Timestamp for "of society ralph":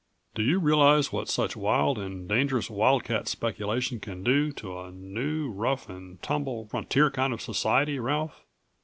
7.33-8.43